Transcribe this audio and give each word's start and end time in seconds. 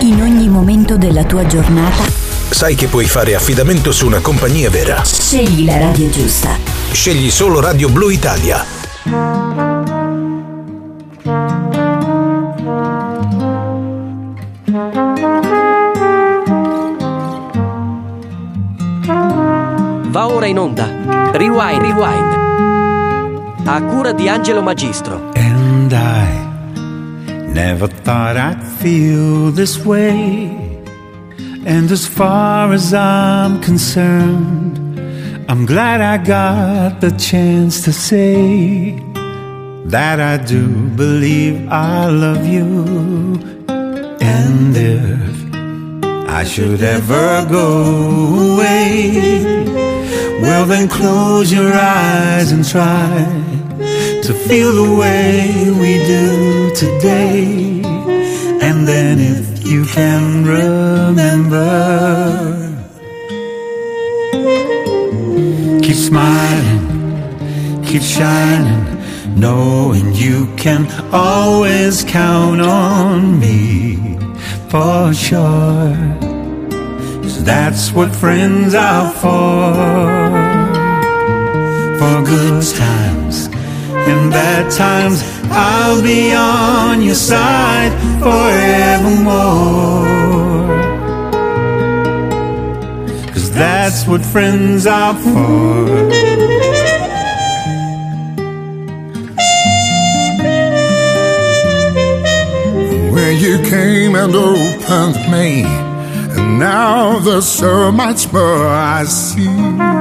In 0.00 0.20
ogni 0.20 0.48
momento 0.48 0.96
della 0.96 1.24
tua 1.24 1.46
giornata 1.46 2.02
sai 2.50 2.74
che 2.74 2.86
puoi 2.86 3.06
fare 3.06 3.34
affidamento 3.34 3.92
su 3.92 4.06
una 4.06 4.20
compagnia 4.20 4.70
vera. 4.70 5.04
Scegli 5.04 5.64
la 5.64 5.78
radio 5.78 6.08
giusta. 6.08 6.56
Scegli 6.92 7.30
solo 7.30 7.60
Radio 7.60 7.88
Blu 7.88 8.08
Italia. 8.08 8.64
Va 20.06 20.28
ora 20.28 20.46
in 20.46 20.58
onda. 20.58 20.88
Rewind, 21.32 21.80
rewind. 21.80 22.42
A 23.64 23.82
cura 23.82 24.12
di 24.12 24.28
Angelo 24.28 24.62
Magistro. 24.62 25.32
And 25.34 25.90
I 25.92 26.53
never 27.54 27.86
thought 27.86 28.36
I'd 28.36 28.60
feel 28.82 29.52
this 29.52 29.78
way. 29.84 30.50
And 31.64 31.90
as 31.90 32.04
far 32.04 32.72
as 32.72 32.92
I'm 32.92 33.60
concerned, 33.62 34.76
I'm 35.48 35.64
glad 35.64 36.00
I 36.00 36.18
got 36.18 37.00
the 37.00 37.12
chance 37.12 37.82
to 37.84 37.92
say 37.92 38.98
that 39.86 40.18
I 40.18 40.36
do 40.36 40.66
believe 41.02 41.68
I 41.68 42.06
love 42.08 42.44
you. 42.44 42.68
And 44.20 44.76
if 44.76 46.28
I 46.28 46.42
should 46.42 46.82
ever 46.82 47.46
go 47.48 48.54
away, 48.54 49.64
well, 50.42 50.66
then 50.66 50.88
close 50.88 51.52
your 51.52 51.72
eyes 51.72 52.50
and 52.50 52.64
try 52.64 53.63
to 54.24 54.32
feel 54.32 54.72
the 54.72 54.94
way 54.96 55.70
we 55.82 55.98
do 56.06 56.74
today. 56.74 57.82
And 58.66 58.88
then 58.88 59.18
if 59.20 59.66
you 59.66 59.84
can 59.84 60.46
remember, 60.46 61.68
keep 65.82 65.96
smiling, 65.96 67.84
keep 67.84 68.00
shining, 68.00 69.38
knowing 69.38 70.14
you 70.14 70.46
can 70.56 70.90
always 71.12 72.02
count 72.04 72.62
on 72.62 73.38
me 73.38 73.98
for 74.70 75.12
sure. 75.12 75.92
that's 77.44 77.92
what 77.92 78.16
friends 78.16 78.74
are 78.74 79.12
for. 79.12 79.74
For 81.98 82.22
good 82.24 82.64
times 82.74 83.13
and 84.12 84.30
bad 84.30 84.70
times, 84.70 85.22
I'll 85.50 86.02
be 86.02 86.34
on 86.34 87.02
your 87.02 87.14
side 87.14 87.92
forevermore. 88.20 90.04
'Cause 93.32 93.50
that's 93.50 94.06
what 94.06 94.22
friends 94.24 94.86
are 94.86 95.14
for. 95.14 96.44
when 103.14 103.38
you 103.38 103.58
came 103.70 104.14
and 104.16 104.34
opened 104.34 105.16
me. 105.30 105.64
And 106.36 106.58
now 106.58 107.18
there's 107.20 107.46
so 107.46 107.90
much 107.92 108.32
more 108.32 108.66
I 108.68 109.04
see. 109.04 109.93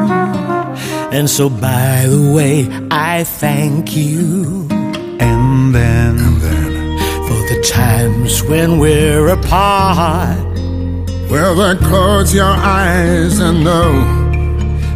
And 1.13 1.29
so, 1.29 1.47
by 1.47 2.07
the 2.07 2.33
way, 2.35 2.67
I 2.89 3.23
thank 3.23 3.95
you 3.95 4.67
And 5.19 5.73
then, 5.73 6.17
for 7.27 7.39
the 7.51 7.59
times 7.71 8.41
when 8.43 8.79
we're 8.79 9.27
apart. 9.27 10.57
Well, 11.29 11.55
then 11.55 11.77
close 11.77 12.33
your 12.33 12.55
eyes 12.79 13.39
and 13.39 13.63
know 13.63 14.23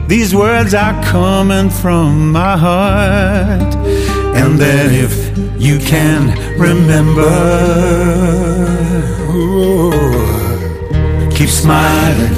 these 0.08 0.34
words 0.34 0.73
are 0.73 0.95
coming 1.04 1.70
from 1.70 2.32
my 2.32 2.58
heart. 2.58 3.76
And 4.39 4.58
then, 4.58 4.89
if 5.06 5.14
you 5.61 5.77
can 5.80 6.22
remember, 6.58 7.36
keep 11.36 11.50
smiling, 11.50 12.32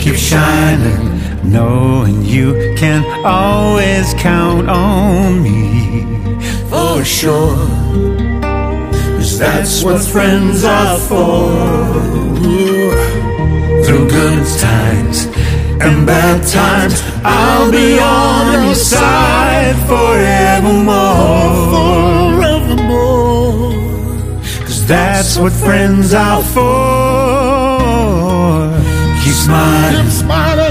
keep 0.00 0.16
shining, 0.16 1.03
knowing 1.44 2.22
you 2.24 2.74
can 2.76 3.04
always 3.24 4.14
count 4.14 4.68
on 4.68 5.42
me 5.42 6.06
for 6.70 7.04
sure. 7.04 7.56
'Cause 9.16 9.38
that's 9.38 9.82
what 9.82 10.00
friends 10.02 10.64
are 10.64 10.98
for. 10.98 11.50
Through 13.84 14.06
good 14.08 14.44
times 14.68 15.18
and 15.80 16.06
bad 16.06 16.46
times, 16.46 17.02
I'll 17.24 17.70
be 17.70 17.98
on 17.98 18.64
your 18.64 18.74
side 18.74 19.76
forevermore. 19.86 21.14
Cause 24.66 24.80
that's 24.86 25.36
what 25.36 25.52
friends 25.52 26.14
are 26.14 26.42
for. 26.54 27.64
Keep 29.22 29.34
smiling, 29.46 30.10
smiling, 30.10 30.63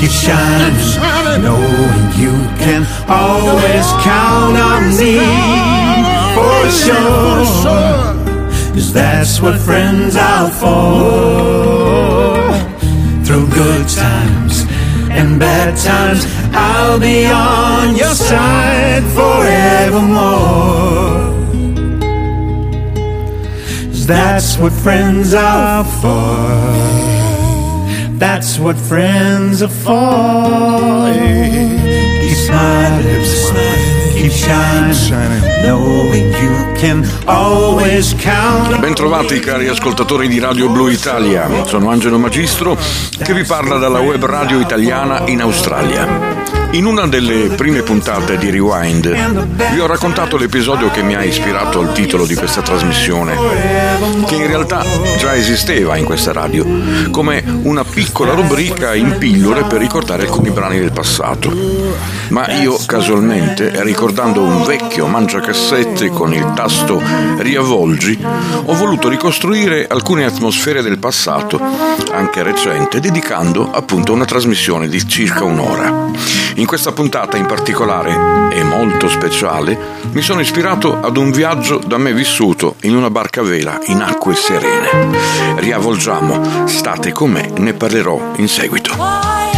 keep 0.00 0.10
shining, 0.10 0.78
shining. 0.80 1.42
knowing 1.44 2.02
you 2.16 2.32
can 2.62 2.82
always 3.06 3.86
count 4.08 4.56
on 4.56 4.82
me 5.00 5.20
for 6.36 6.60
sure. 6.84 7.44
Cause 8.72 8.92
that's 8.94 9.42
what 9.42 9.56
friends 9.60 10.16
are 10.16 10.50
for. 10.60 11.60
Through 13.24 13.46
good 13.48 13.86
times 13.88 14.64
and 15.10 15.38
bad 15.38 15.76
times, 15.76 16.24
I'll 16.54 16.98
be 16.98 17.26
on 17.26 17.94
your 17.94 18.14
side 18.14 19.04
forevermore. 19.16 20.00
'Cause 23.90 24.06
that's 24.06 24.56
what 24.56 24.72
friends 24.72 25.34
are 25.34 25.84
for. 26.00 27.19
That's 28.20 28.58
what 28.58 28.76
friends 28.76 29.62
are 29.62 29.70
for. 29.70 31.08
Keep 32.20 32.36
smiling, 32.36 33.24
keep 34.12 34.30
shining, 34.30 35.40
knowing 35.64 36.30
you 36.34 36.72
can 36.74 37.02
always 37.26 38.14
count 38.18 38.78
Bentrovati 38.78 39.40
cari 39.40 39.68
ascoltatori 39.68 40.28
di 40.28 40.38
Radio 40.38 40.68
Blu 40.68 40.88
Italia, 40.88 41.48
sono 41.64 41.88
Angelo 41.88 42.18
Magistro 42.18 42.76
che 42.76 43.32
vi 43.32 43.44
parla 43.44 43.78
dalla 43.78 44.00
web 44.00 44.22
radio 44.22 44.60
italiana 44.60 45.26
in 45.26 45.40
Australia. 45.40 46.59
In 46.72 46.86
una 46.86 47.08
delle 47.08 47.48
prime 47.56 47.82
puntate 47.82 48.38
di 48.38 48.48
Rewind 48.48 49.12
vi 49.72 49.80
ho 49.80 49.86
raccontato 49.86 50.36
l'episodio 50.36 50.88
che 50.92 51.02
mi 51.02 51.16
ha 51.16 51.24
ispirato 51.24 51.80
al 51.80 51.92
titolo 51.92 52.24
di 52.26 52.36
questa 52.36 52.62
trasmissione, 52.62 53.36
che 54.26 54.36
in 54.36 54.46
realtà 54.46 54.84
già 55.18 55.34
esisteva 55.34 55.96
in 55.96 56.04
questa 56.04 56.30
radio, 56.30 56.64
come 57.10 57.42
una 57.62 57.82
piccola 57.82 58.34
rubrica 58.34 58.94
in 58.94 59.16
pillole 59.18 59.64
per 59.64 59.80
ricordare 59.80 60.22
alcuni 60.22 60.50
brani 60.50 60.78
del 60.78 60.92
passato. 60.92 61.52
Ma 62.28 62.48
io 62.60 62.78
casualmente, 62.86 63.82
ricordando 63.82 64.40
un 64.40 64.62
vecchio 64.62 65.08
mangiacassette 65.08 66.10
con 66.10 66.32
il 66.32 66.52
tasto 66.54 67.02
riavvolgi, 67.38 68.16
ho 68.66 68.74
voluto 68.74 69.08
ricostruire 69.08 69.88
alcune 69.88 70.24
atmosfere 70.24 70.82
del 70.82 70.98
passato, 70.98 71.60
anche 72.12 72.44
recente, 72.44 73.00
dedicando 73.00 73.68
appunto 73.72 74.12
una 74.12 74.24
trasmissione 74.24 74.88
di 74.88 75.04
circa 75.08 75.42
un'ora. 75.42 76.38
In 76.60 76.66
questa 76.66 76.92
puntata 76.92 77.38
in 77.38 77.46
particolare, 77.46 78.52
e 78.52 78.62
molto 78.62 79.08
speciale, 79.08 79.78
mi 80.12 80.20
sono 80.20 80.40
ispirato 80.40 81.00
ad 81.00 81.16
un 81.16 81.30
viaggio 81.30 81.78
da 81.78 81.96
me 81.96 82.12
vissuto 82.12 82.76
in 82.82 82.94
una 82.94 83.08
barca 83.08 83.40
a 83.40 83.44
vela 83.44 83.80
in 83.86 84.02
acque 84.02 84.34
serene. 84.34 85.16
Riavvolgiamo, 85.56 86.66
state 86.66 87.12
con 87.12 87.30
me, 87.30 87.50
ne 87.56 87.72
parlerò 87.72 88.32
in 88.36 88.46
seguito. 88.46 89.49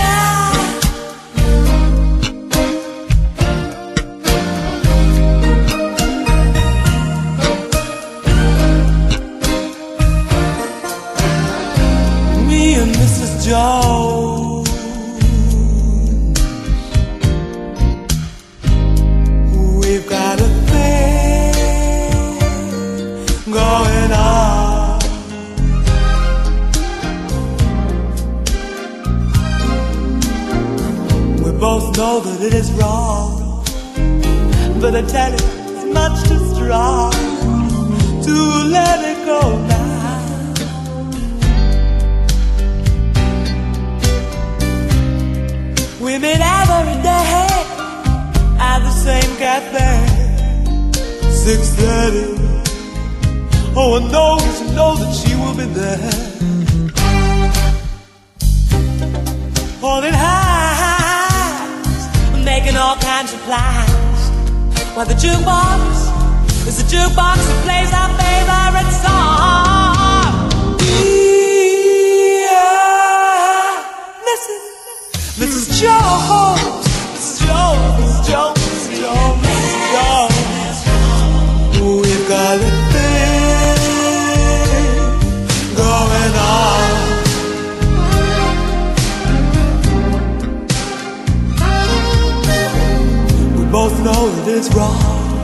both 93.89 93.99
know 94.05 94.31
that 94.31 94.47
it's 94.47 94.73
wrong, 94.77 95.35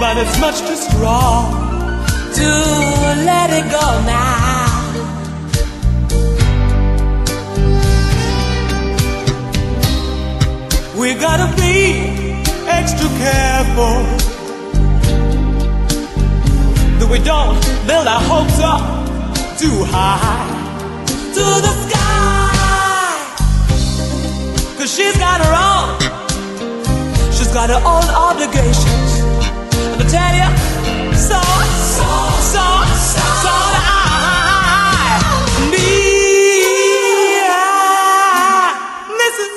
but 0.00 0.16
it's 0.16 0.40
much 0.40 0.58
too 0.60 0.74
strong 0.88 1.52
to 2.32 2.48
let 3.30 3.50
it 3.58 3.66
go 3.78 3.86
now. 4.06 4.64
We 10.98 11.12
gotta 11.26 11.48
be 11.60 11.76
extra 12.78 13.08
careful 13.24 13.98
that 16.98 17.08
we 17.10 17.18
don't 17.18 17.60
build 17.86 18.06
our 18.06 18.22
hopes 18.32 18.60
up 18.60 18.80
too 19.58 19.84
high 19.92 20.48
to 21.36 21.44
the 21.66 21.72
sky. 21.84 22.46
Cause 24.78 24.90
she's 24.96 25.18
got 25.18 25.44
her 25.44 25.52
own 25.52 26.25
got 27.56 27.70
her 27.70 27.82
own 27.86 28.04
obligations. 28.28 29.10
I'm 29.72 29.96
gonna 29.96 30.10
tell 30.10 30.34
you, 30.40 30.48
so, 31.16 31.40
so, 31.96 32.04
so, 32.52 32.64
so, 33.12 33.24
so 33.44 33.54
I 33.80 35.16
Me, 35.72 35.88
Mrs. 39.22 39.52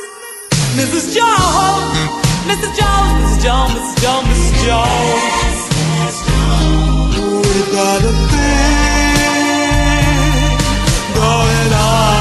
Mrs. 0.79 1.05
Jones, 1.13 1.99
Mrs. 2.47 2.71
Jones, 2.79 3.19
Mrs. 3.19 3.43
Jones, 3.43 3.75
Mrs. 3.83 4.63
Jones, 4.63 5.59
Mrs. 5.99 6.23
Jones. 6.23 6.79
Got 7.73 8.01
a 8.01 8.13
thing 8.31 9.19
going 11.15 11.73
on. 11.73 12.18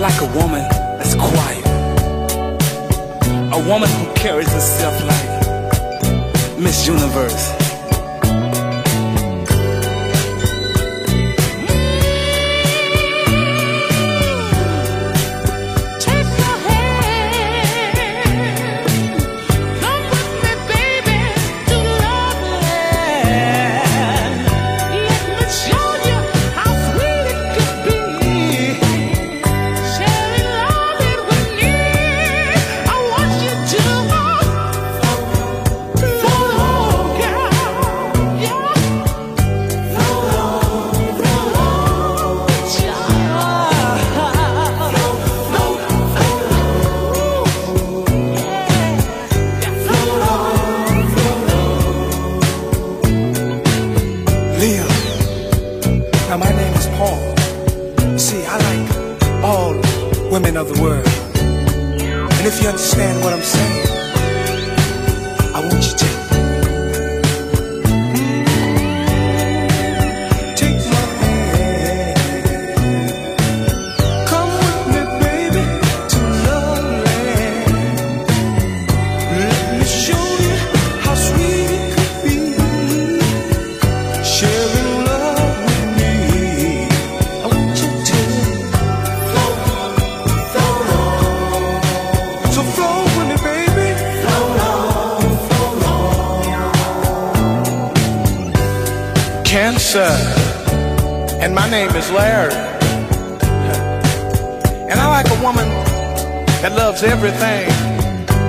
like 0.00 0.18
a 0.22 0.38
woman 0.38 0.66
that's 0.96 1.14
quiet. 1.14 1.66
A 3.52 3.68
woman 3.68 3.90
who 3.90 4.14
carries 4.14 4.50
herself 4.50 4.98
like 5.04 6.58
Miss 6.58 6.86
Universe. 6.86 7.59
Cancer, 99.50 100.14
and 101.42 101.52
my 101.52 101.68
name 101.68 101.90
is 101.96 102.08
Larry. 102.12 102.54
And 104.88 104.92
I 104.92 105.08
like 105.08 105.26
a 105.26 105.42
woman 105.42 105.68
that 106.62 106.72
loves 106.76 107.02
everything 107.02 107.68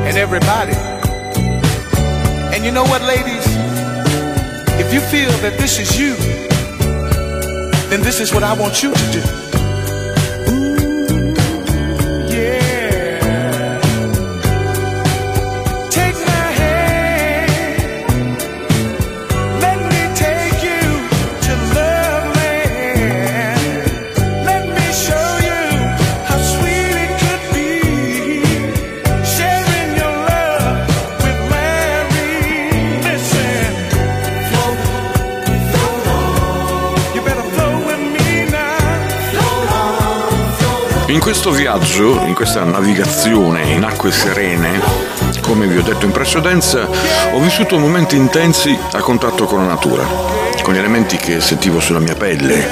and 0.05 0.15
everybody. 0.15 0.75
And 2.53 2.63
you 2.63 2.72
know 2.72 2.84
what, 2.84 3.01
ladies? 3.01 3.43
If 4.79 4.93
you 4.93 5.01
feel 5.01 5.31
that 5.41 5.58
this 5.58 5.79
is 5.79 6.00
you, 6.00 6.13
then 7.89 8.03
this 8.03 8.20
is 8.20 8.31
what 8.31 8.43
I 8.43 8.53
want 8.53 8.84
you 8.84 8.93
to 8.93 9.12
do. 9.12 9.50
Questo 41.31 41.51
viaggio, 41.51 42.19
in 42.25 42.33
questa 42.33 42.65
navigazione 42.65 43.61
in 43.71 43.85
acque 43.85 44.11
serene, 44.11 44.81
come 45.39 45.65
vi 45.65 45.77
ho 45.77 45.81
detto 45.81 46.05
in 46.05 46.11
precedenza, 46.11 46.85
ho 47.31 47.39
vissuto 47.39 47.79
momenti 47.79 48.17
intensi 48.17 48.77
a 48.91 49.00
contatto 49.00 49.45
con 49.45 49.59
la 49.59 49.67
natura, 49.67 50.05
con 50.61 50.73
gli 50.73 50.77
elementi 50.77 51.17
che 51.17 51.41
sentivo 51.41 51.79
sulla 51.79 51.99
mia 51.99 52.15
pelle, 52.15 52.67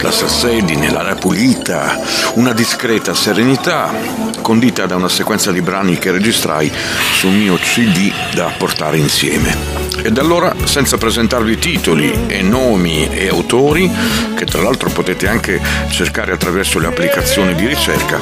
la 0.00 0.10
salsedine, 0.10 0.90
l'aria 0.90 1.14
pulita, 1.14 2.00
una 2.34 2.52
discreta 2.52 3.14
serenità, 3.14 3.92
condita 4.40 4.86
da 4.86 4.96
una 4.96 5.08
sequenza 5.08 5.52
di 5.52 5.60
brani 5.60 5.98
che 5.98 6.10
registrai 6.10 6.72
sul 7.18 7.32
mio 7.32 7.56
CD 7.56 8.12
da 8.34 8.52
portare 8.56 8.96
insieme. 8.96 9.56
Ed 10.02 10.18
allora, 10.18 10.54
senza 10.64 10.98
presentarvi 10.98 11.58
titoli 11.58 12.26
e 12.26 12.42
nomi 12.42 13.08
e 13.08 13.28
autori, 13.28 13.90
che 14.34 14.44
tra 14.44 14.62
l'altro 14.62 14.90
potete 14.90 15.26
anche 15.28 15.60
cercare 15.90 16.32
attraverso 16.32 16.78
le 16.78 16.86
applicazioni 16.86 17.54
di 17.54 17.66
ricerca, 17.66 18.18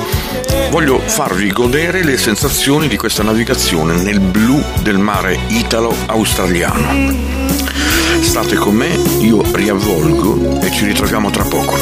voglio 0.70 0.98
farvi 0.98 1.52
godere 1.52 2.02
le 2.02 2.16
sensazioni 2.16 2.88
di 2.88 2.96
questa 2.96 3.22
navigazione 3.22 3.94
nel 3.96 4.20
blu 4.20 4.62
del 4.82 4.98
mare 4.98 5.38
italo-australiano. 5.48 7.33
State 8.24 8.56
con 8.56 8.74
me, 8.74 8.88
io 9.20 9.42
riavvolgo 9.54 10.60
e 10.60 10.70
ci 10.72 10.86
ritroviamo 10.86 11.30
tra 11.30 11.44
poco. 11.44 11.76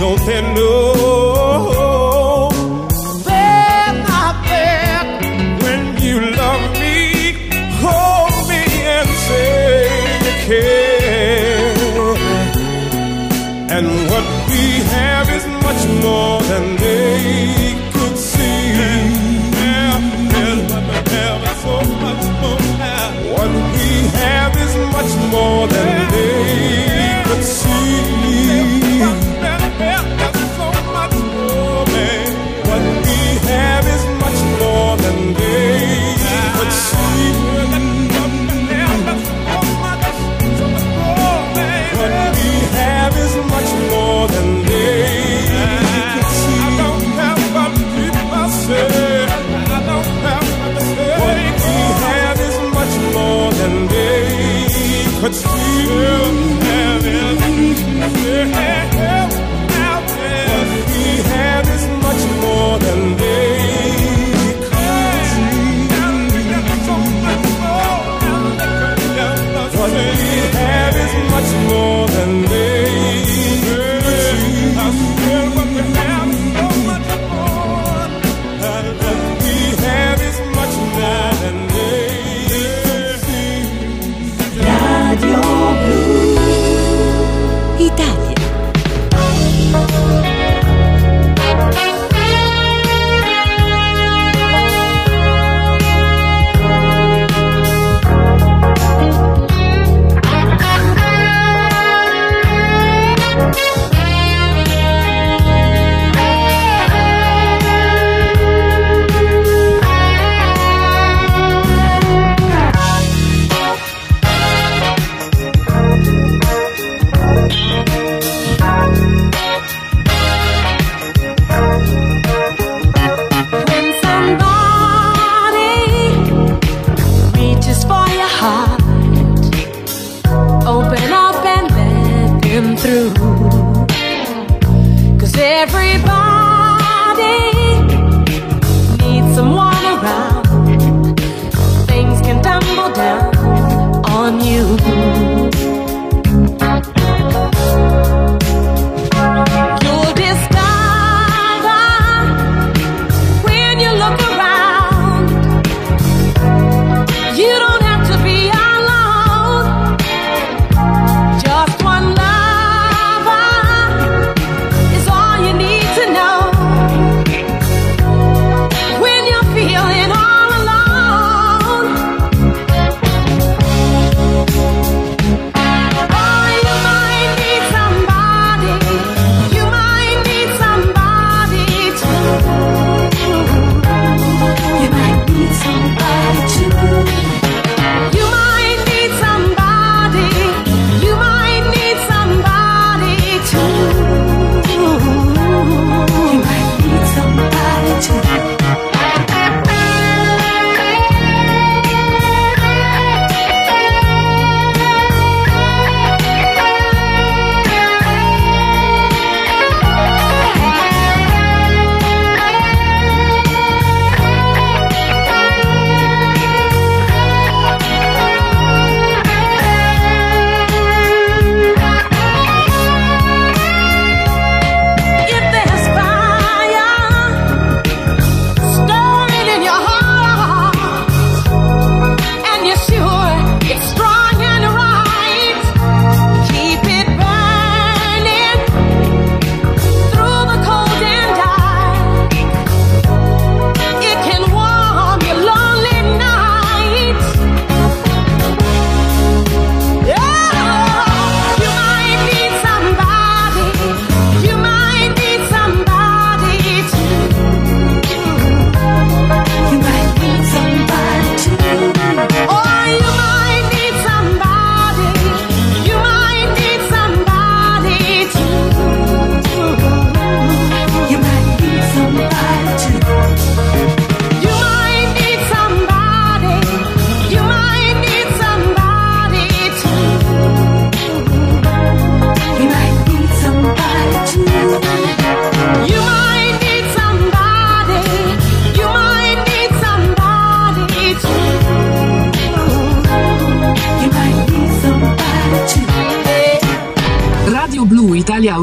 Don't 0.00 0.18
they 0.24 0.40
know 0.54 0.79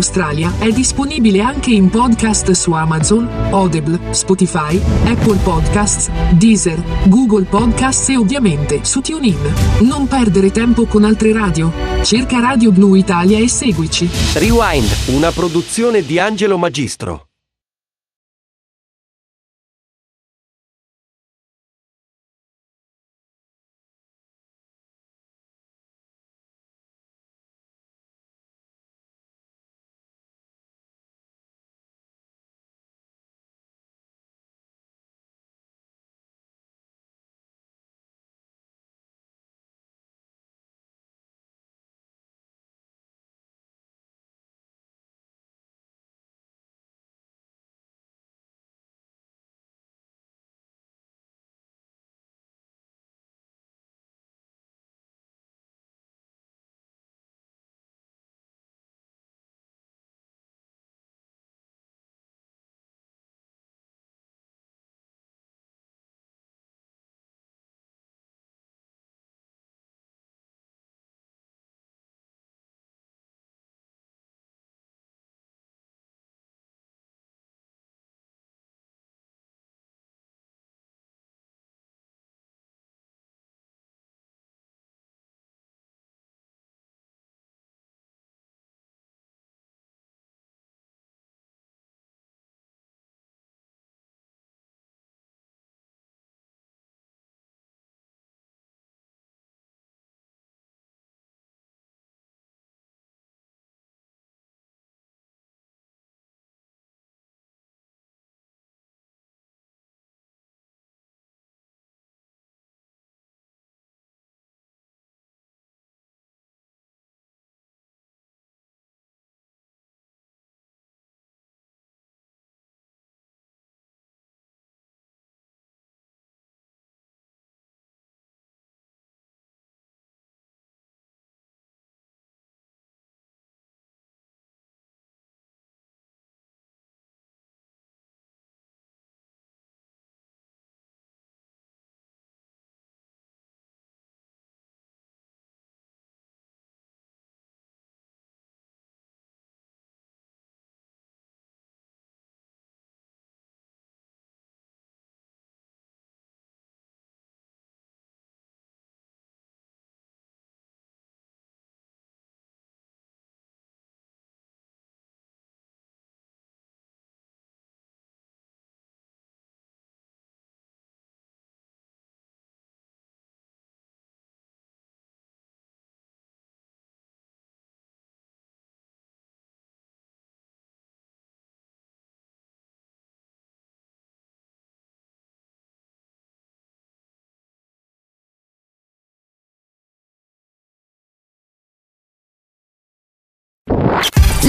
Australia 0.07 0.53
è 0.57 0.71
disponibile 0.71 1.41
anche 1.41 1.71
in 1.71 1.89
podcast 1.89 2.51
su 2.51 2.71
Amazon, 2.71 3.27
Audible, 3.51 4.13
Spotify, 4.13 4.81
Apple 5.03 5.35
Podcasts, 5.43 6.09
Deezer, 6.31 6.81
Google 7.07 7.43
Podcasts 7.43 8.07
e 8.07 8.15
ovviamente 8.15 8.85
su 8.85 9.01
TuneIn. 9.01 9.37
Non 9.81 10.07
perdere 10.07 10.49
tempo 10.51 10.85
con 10.85 11.03
altre 11.03 11.33
radio. 11.33 11.73
Cerca 12.03 12.39
Radio 12.39 12.71
Blu 12.71 12.95
Italia 12.95 13.37
e 13.37 13.49
seguici. 13.49 14.09
Rewind, 14.35 14.89
una 15.07 15.33
produzione 15.33 16.01
di 16.01 16.17
Angelo 16.19 16.57
Magistro. 16.57 17.26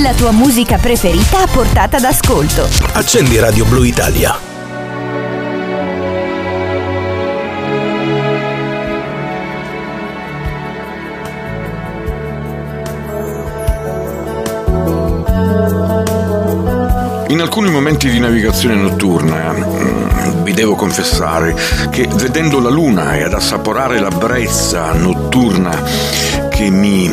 la 0.08 0.14
tua 0.14 0.30
musica 0.30 0.78
preferita 0.78 1.42
a 1.42 1.46
portata 1.46 1.98
d'ascolto. 1.98 2.66
Accendi 2.92 3.38
Radio 3.38 3.66
Blu 3.66 3.82
Italia. 3.82 4.34
In 17.28 17.40
alcuni 17.42 17.68
momenti 17.68 18.08
di 18.08 18.18
navigazione 18.18 18.76
notturna 18.76 19.52
mm, 19.52 20.42
vi 20.42 20.54
devo 20.54 20.74
confessare 20.74 21.54
che 21.90 22.08
vedendo 22.14 22.60
la 22.60 22.70
luna 22.70 23.14
e 23.14 23.24
ad 23.24 23.34
assaporare 23.34 24.00
la 24.00 24.08
brezza 24.08 24.90
notturna 24.94 25.82
che 26.48 26.70
mi 26.70 27.12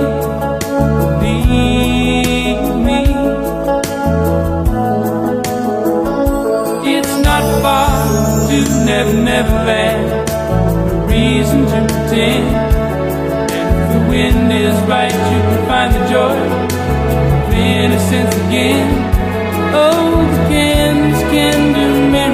never 9.31 9.59
had 9.63 9.95
a 10.29 11.07
reason 11.07 11.59
to 11.71 11.79
pretend. 11.91 12.47
And 13.57 13.69
If 13.81 13.87
the 13.95 14.01
wind 14.11 14.51
is 14.51 14.77
right, 14.93 15.17
you 15.31 15.39
can 15.47 15.61
find 15.71 15.89
the 15.95 16.03
joy 16.13 16.37
of 17.47 17.53
innocence 17.53 18.35
again. 18.45 18.87
Oh, 19.73 20.27
the 20.33 20.41
cans 20.51 21.19
can 21.33 21.59
do 21.77 21.87
miracles. 22.11 22.30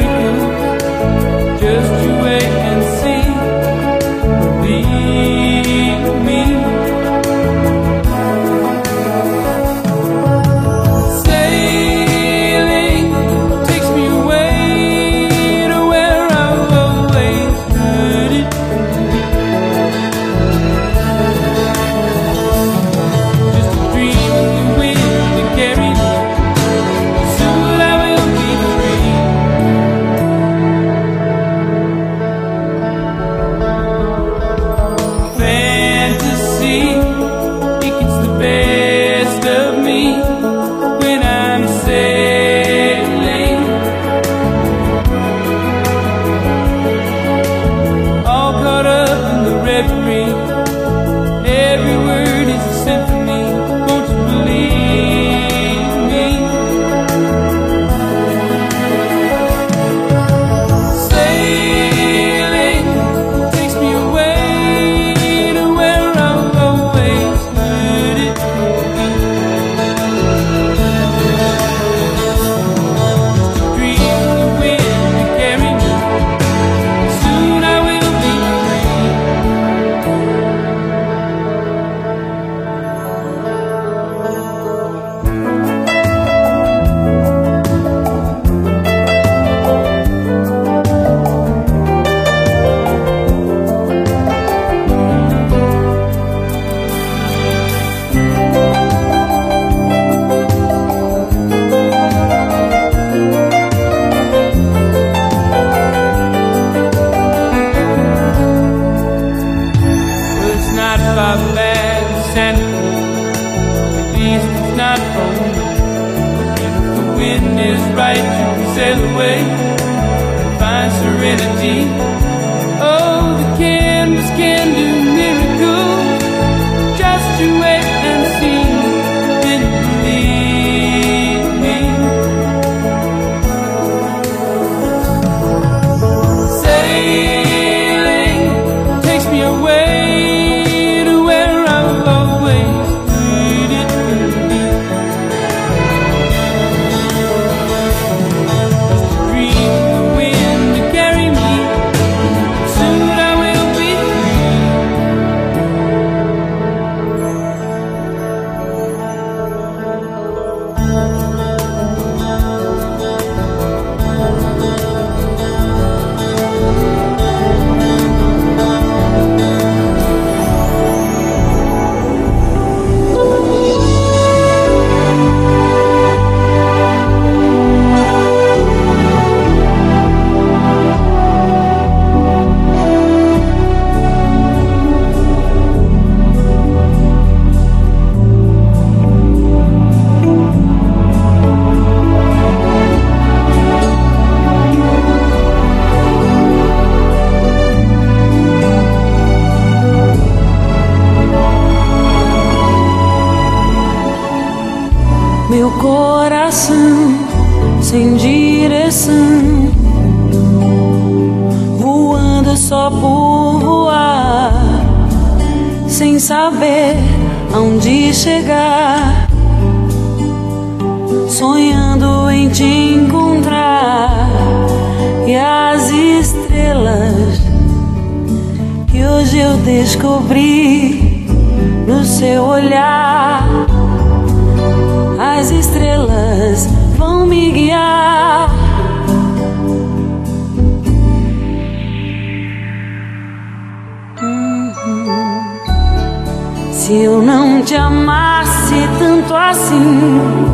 Se 246.71 246.93
eu 246.93 247.21
não 247.21 247.61
te 247.63 247.75
amasse 247.75 248.75
tanto 248.97 249.35
assim, 249.35 250.45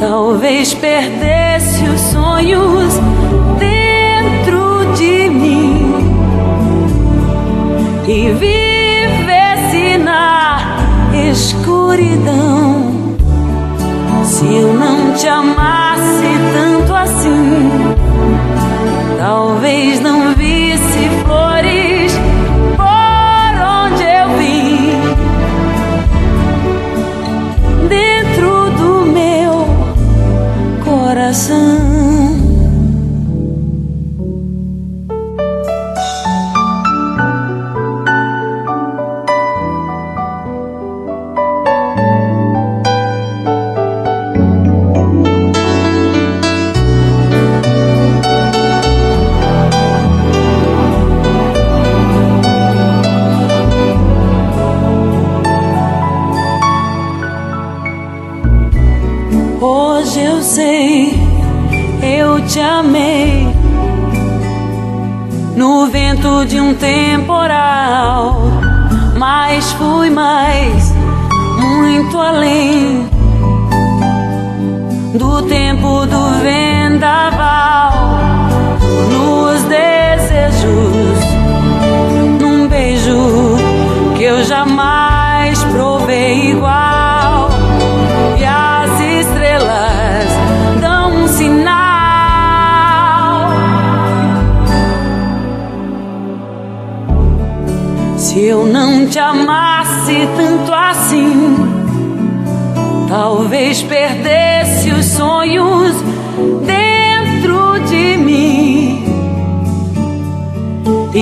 talvez 0.00 0.74
perdesse 0.74 1.84
os 1.84 2.00
sonhos 2.00 2.94
dentro 3.58 4.92
de 4.96 5.28
mim 5.30 5.92
e 8.08 8.32
vivesse 8.32 9.98
na 9.98 10.58
escuridão. 11.30 12.92
Se 14.24 14.44
eu 14.44 14.74
não 14.74 15.12
te 15.14 15.28
amasse 15.28 16.26
tanto 16.52 16.94
assim, 16.94 17.70
talvez 19.18 20.00
não 20.00 20.34
lesson 31.32 31.91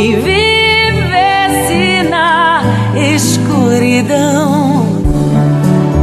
e 0.03 0.15
vivesse 0.15 2.09
na 2.09 2.63
escuridão. 3.15 4.87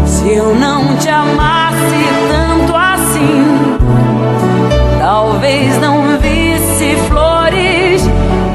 Se 0.06 0.30
eu 0.30 0.54
não 0.54 0.96
te 0.98 1.10
amasse 1.10 2.06
tanto 2.30 2.76
assim, 2.76 3.78
talvez 5.00 5.82
não 5.82 6.20
visse 6.20 6.96
flores 7.08 8.04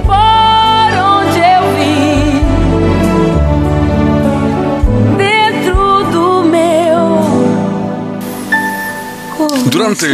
por 0.06 0.92
onde 1.10 1.38
eu 1.40 1.62
vim. 1.76 2.40
Dentro 5.16 6.04
do 6.12 6.44
meu 6.44 7.18
Durante 9.68 10.06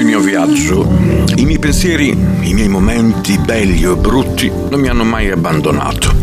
miei 1.49 1.61
pensieri, 1.61 2.11
i 2.11 2.53
miei 2.53 2.69
momenti 2.69 3.39
belli 3.39 3.87
o 3.87 3.97
brutti 3.97 4.53
non 4.69 4.81
mi 4.81 4.89
hanno 4.89 5.05
mai 5.05 5.31
abbandonato. 5.31 6.15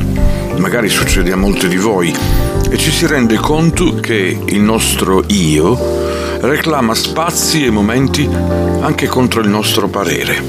Magari 0.59 0.87
succede 0.87 1.31
a 1.31 1.35
molti 1.35 1.67
di 1.67 1.77
voi 1.77 2.15
e 2.69 2.77
ci 2.77 2.91
si 2.91 3.07
rende 3.07 3.35
conto 3.37 3.95
che 3.95 4.39
il 4.45 4.59
nostro 4.59 5.23
io 5.29 5.75
reclama 6.41 6.93
spazi 6.93 7.65
e 7.65 7.71
momenti 7.71 8.29
anche 8.81 9.07
contro 9.07 9.41
il 9.41 9.49
nostro 9.49 9.87
parere. 9.87 10.39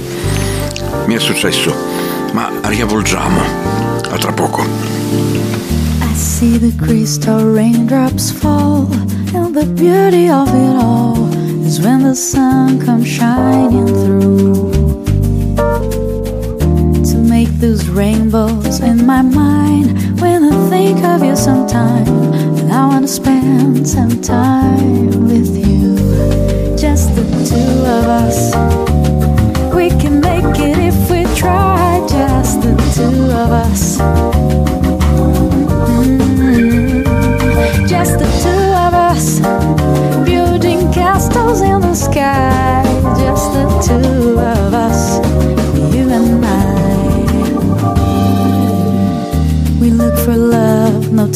Mi 1.07 1.15
è 1.15 1.21
successo, 1.21 1.75
ma 2.33 2.53
riavvolgiamo. 2.63 3.41
A 4.11 4.19
tra 4.19 4.33
poco. 4.33 4.61
I 4.61 6.15
see 6.15 6.59
the 6.59 6.75
crystal 6.77 7.51
raindrops 7.51 8.31
fall, 8.31 8.87
and 9.33 9.55
the 9.55 9.65
beauty 9.65 10.29
of 10.29 10.49
it 10.49 10.77
all 10.79 11.26
is 11.67 11.81
when 11.81 12.03
the 12.05 12.15
sun 12.15 12.79
comes 12.81 13.09
shining 13.09 13.87
through. 13.87 14.71
To 17.11 17.17
make 17.19 17.49
those 17.59 17.89
rainbows 17.89 18.79
in 18.81 19.05
my 19.05 19.23
mind 19.23 20.21
when 20.21 20.45
I 20.45 20.69
think 20.71 21.05
of 21.05 21.25
you 21.25 21.35
sometime, 21.35 22.07
and 22.59 22.73
I 22.73 22.87
wanna 22.87 23.09
spend 23.09 23.89
some 23.89 24.21
time 24.23 25.27
with 25.27 25.51
you. 25.57 25.97
Just 26.79 27.17
the 27.17 27.25
two 27.51 27.73
of 27.99 28.05
us. 28.25 28.39
We 29.75 29.89
can 30.01 30.21
make 30.21 30.59
it 30.69 30.79
if 30.79 31.11
we 31.11 31.25
try, 31.35 32.07
just 32.09 32.63
the 32.63 32.75
two 32.95 33.25
of 33.43 33.51
us. 33.67 33.99
Mm, 36.39 37.89
Just 37.89 38.19
the 38.21 38.29
two 38.43 38.67
of 38.87 38.93
us 39.11 40.06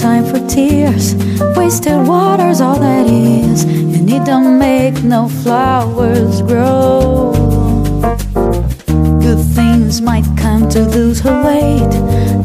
time 0.01 0.25
for 0.25 0.39
tears. 0.49 1.15
Wasted 1.57 2.07
water's 2.09 2.63
all 2.63 2.79
that 2.79 3.07
is, 3.07 3.65
and 3.65 4.09
it 4.09 4.25
don't 4.25 4.59
make 4.59 5.03
no 5.03 5.29
flowers 5.29 6.41
grow. 6.41 7.33
Good 9.21 9.45
things 9.55 10.01
might 10.01 10.25
come 10.39 10.71
to 10.71 10.85
those 10.87 11.21
who 11.21 11.31
wait, 11.45 11.91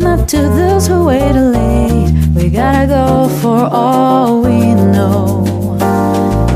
not 0.02 0.28
to 0.30 0.38
those 0.38 0.88
who 0.88 1.06
wait 1.06 1.32
late. 1.32 2.12
We 2.36 2.50
gotta 2.50 2.88
go 2.88 3.30
for 3.42 3.70
all 3.72 4.42
we 4.42 4.74
know. 4.74 5.78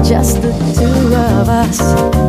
Just 0.04 0.42
the 0.42 0.52
two 0.76 1.16
of 1.16 1.48
us. 1.48 2.29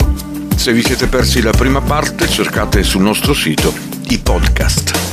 Se 0.54 0.72
vi 0.72 0.84
siete 0.84 1.08
persi 1.08 1.42
la 1.42 1.50
prima 1.50 1.80
parte 1.80 2.28
cercate 2.28 2.84
sul 2.84 3.02
nostro 3.02 3.34
sito 3.34 3.74
i 4.10 4.18
podcast. 4.18 5.05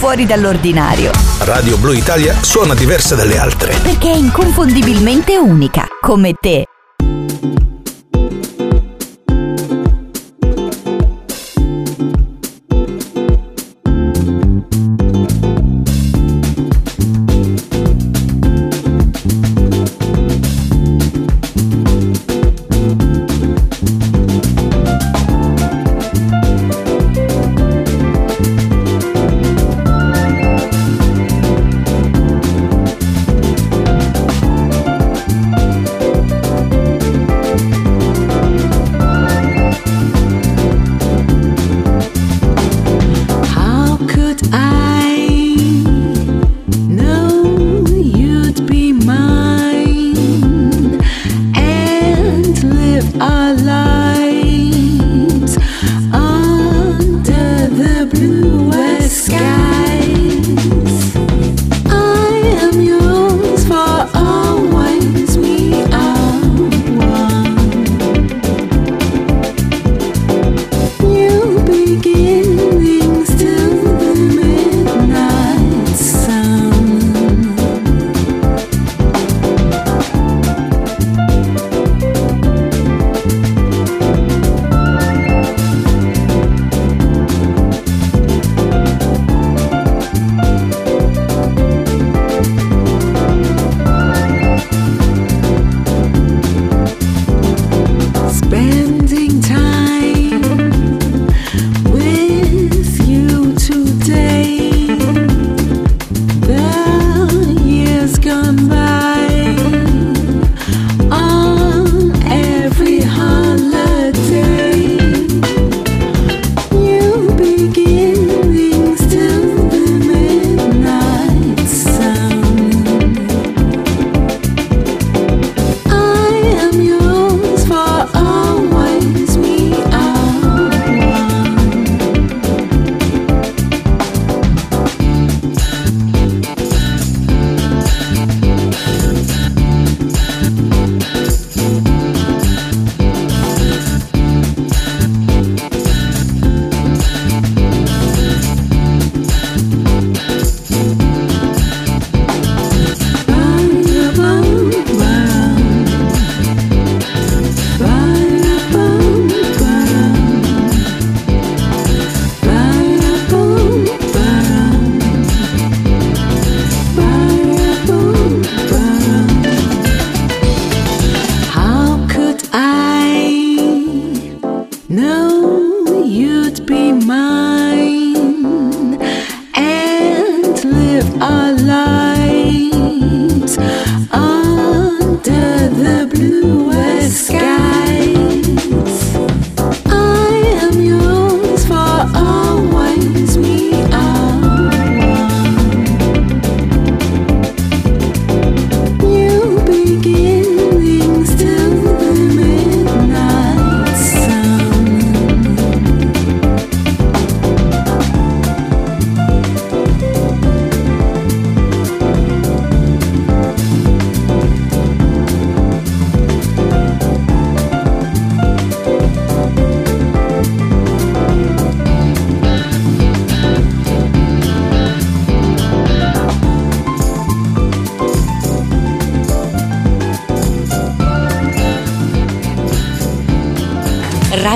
fuori 0.00 0.24
dall'ordinario. 0.24 1.10
Radio 1.40 1.76
Blu 1.76 1.92
Italia 1.92 2.32
suona 2.42 2.74
diversa 2.74 3.14
dalle 3.14 3.36
altre. 3.36 3.76
Perché 3.82 4.10
è 4.10 4.16
inconfondibilmente 4.16 5.36
unica, 5.36 5.86
come 6.00 6.32
te. 6.40 6.64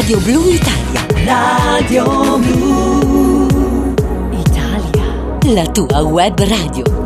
Radio 0.05 0.21
Blu 0.21 0.51
Italia. 0.53 1.01
Radio 1.25 2.05
Blu 2.37 3.49
Italia. 4.37 5.07
La 5.55 5.65
tua 5.73 6.03
web 6.03 6.39
radio. 6.41 7.04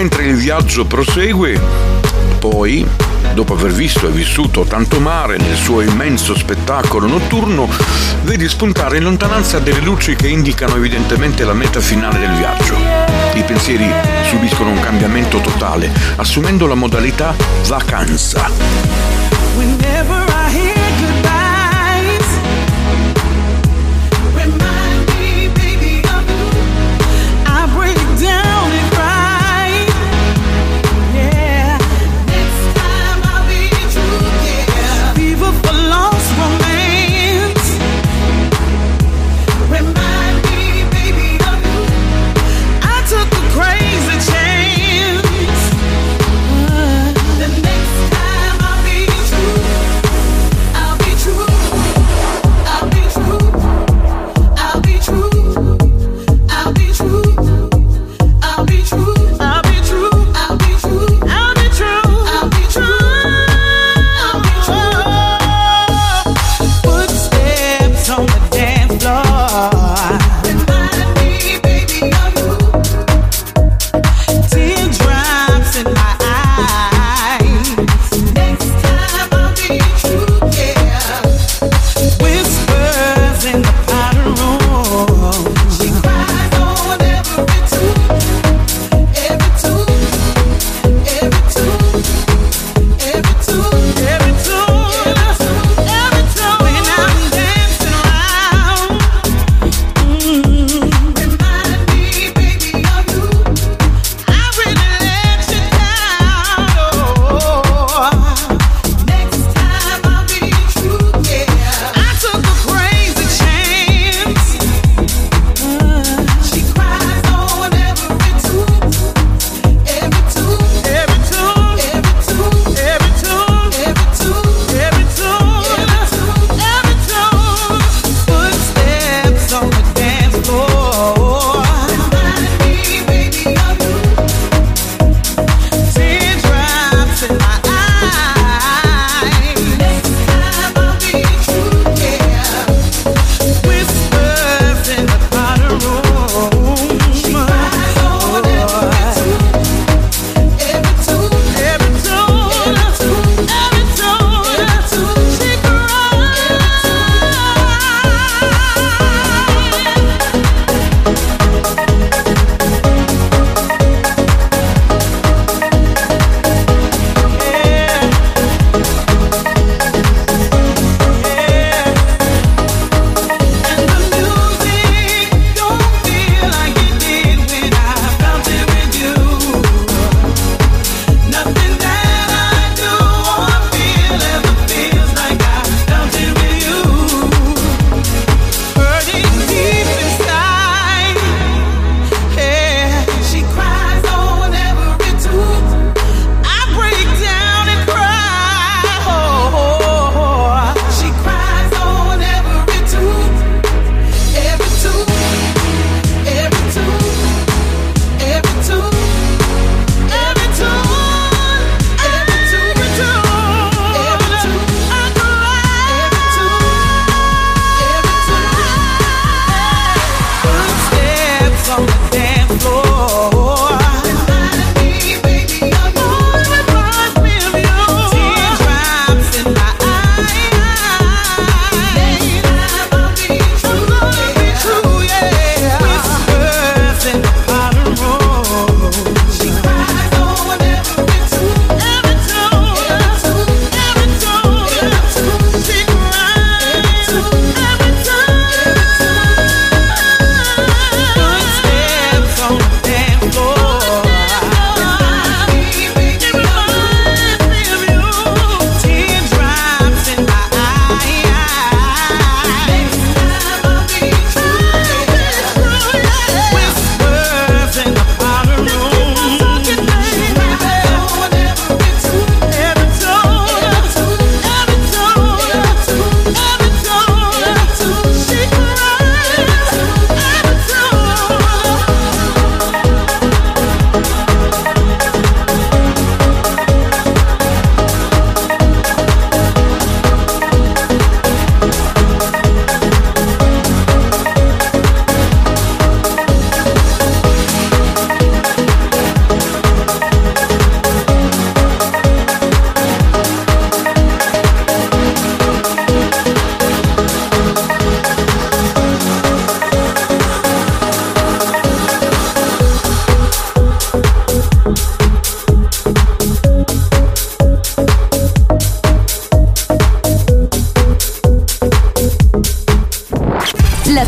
Mentre 0.00 0.26
il 0.26 0.36
viaggio 0.36 0.84
prosegue, 0.84 1.60
poi, 2.38 2.86
dopo 3.34 3.54
aver 3.54 3.72
visto 3.72 4.06
e 4.06 4.12
vissuto 4.12 4.62
tanto 4.62 5.00
mare 5.00 5.38
nel 5.38 5.56
suo 5.56 5.80
immenso 5.80 6.36
spettacolo 6.36 7.08
notturno, 7.08 7.68
vedi 8.22 8.48
spuntare 8.48 8.98
in 8.98 9.02
lontananza 9.02 9.58
delle 9.58 9.80
luci 9.80 10.14
che 10.14 10.28
indicano 10.28 10.76
evidentemente 10.76 11.44
la 11.44 11.52
meta 11.52 11.80
finale 11.80 12.20
del 12.20 12.30
viaggio. 12.30 12.76
I 13.34 13.42
pensieri 13.42 13.90
subiscono 14.30 14.70
un 14.70 14.78
cambiamento 14.78 15.40
totale, 15.40 15.90
assumendo 16.14 16.68
la 16.68 16.76
modalità 16.76 17.34
vacanza. 17.66 18.48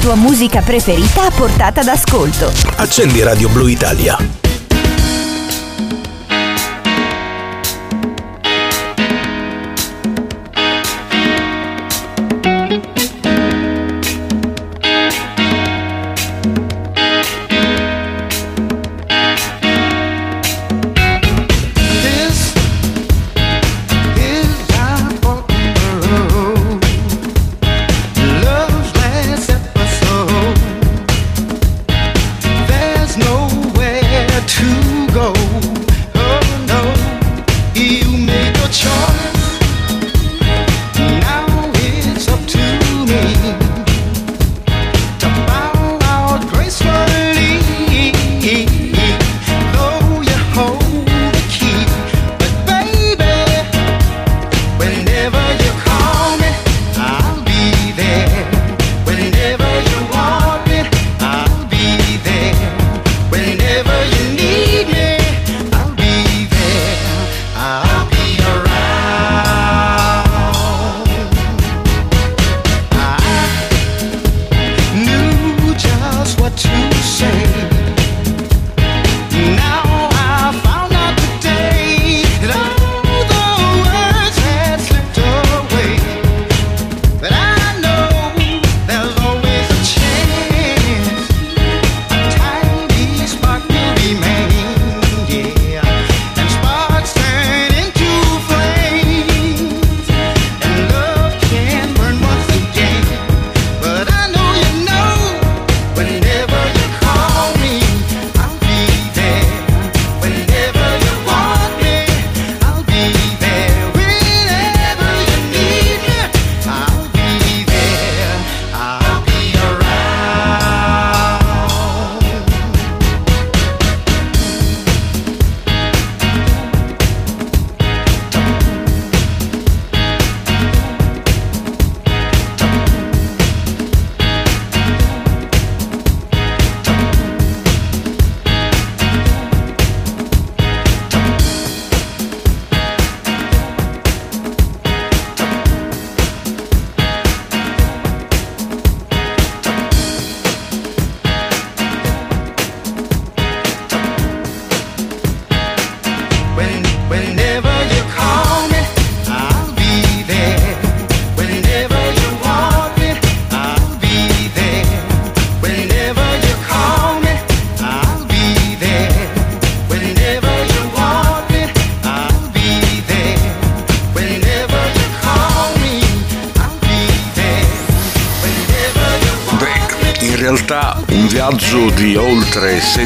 Tua 0.00 0.14
musica 0.14 0.62
preferita 0.62 1.26
a 1.26 1.30
portata 1.30 1.82
d'ascolto. 1.82 2.50
Accendi 2.76 3.22
Radio 3.22 3.50
Blu 3.50 3.66
Italia. 3.68 4.39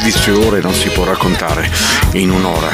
16 0.01 0.31
ore 0.31 0.61
non 0.61 0.75
si 0.75 0.89
può 0.89 1.05
raccontare 1.05 1.71
in 2.15 2.31
un'ora, 2.31 2.69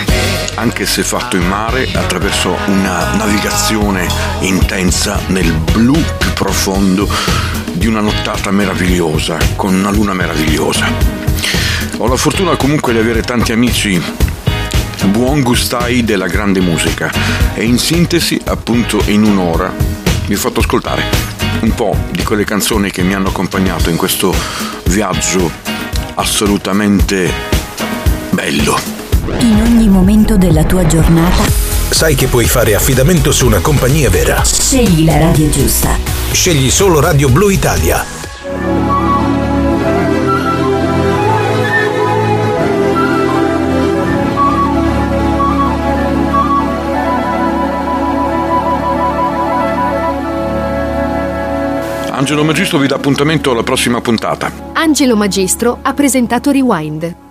anche 0.54 0.86
se 0.86 1.02
fatto 1.02 1.36
in 1.36 1.46
mare 1.46 1.86
attraverso 1.92 2.56
una 2.64 3.14
navigazione 3.14 4.08
intensa 4.40 5.20
nel 5.26 5.52
blu 5.52 6.02
più 6.16 6.32
profondo 6.32 7.06
di 7.72 7.86
una 7.86 8.00
nottata 8.00 8.50
meravigliosa, 8.50 9.36
con 9.54 9.74
una 9.74 9.90
luna 9.90 10.14
meravigliosa. 10.14 10.90
Ho 11.98 12.06
la 12.06 12.16
fortuna 12.16 12.56
comunque 12.56 12.94
di 12.94 13.00
avere 13.00 13.20
tanti 13.20 13.52
amici 13.52 14.02
buon 15.08 15.42
gustai 15.42 16.02
della 16.02 16.26
grande 16.26 16.60
musica 16.60 17.12
e 17.52 17.64
in 17.64 17.76
sintesi 17.76 18.40
appunto 18.44 18.98
in 19.06 19.24
un'ora 19.24 19.70
vi 20.26 20.34
ho 20.34 20.38
fatto 20.38 20.60
ascoltare 20.60 21.04
un 21.60 21.74
po' 21.74 21.94
di 22.10 22.22
quelle 22.22 22.44
canzoni 22.44 22.90
che 22.90 23.02
mi 23.02 23.12
hanno 23.12 23.28
accompagnato 23.28 23.90
in 23.90 23.96
questo 23.96 24.34
viaggio 24.84 25.59
assolutamente 26.20 27.32
bello. 28.30 28.78
In 29.40 29.62
ogni 29.64 29.88
momento 29.88 30.36
della 30.36 30.64
tua 30.64 30.86
giornata, 30.86 31.68
Sai 31.90 32.14
che 32.14 32.28
puoi 32.28 32.46
fare 32.46 32.74
affidamento 32.76 33.32
su 33.32 33.46
una 33.46 33.58
compagnia 33.60 34.08
vera. 34.10 34.44
scegli 34.44 35.04
la 35.04 35.18
radio 35.18 35.48
giusta. 35.50 35.96
Scegli 36.30 36.70
solo 36.70 37.00
Radio 37.00 37.28
Blu 37.28 37.48
Italia. 37.48 38.19
Angelo 52.20 52.44
Magisto 52.44 52.76
vi 52.76 52.86
dà 52.86 52.96
appuntamento 52.96 53.50
alla 53.50 53.62
prossima 53.62 54.02
puntata. 54.02 54.52
Angelo 54.74 55.16
Magistro 55.16 55.78
ha 55.80 55.94
presentato 55.94 56.50
Rewind. 56.50 57.29